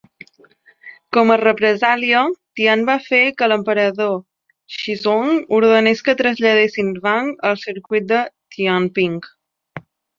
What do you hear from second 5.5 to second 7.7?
ordenés que traslladessin Wang al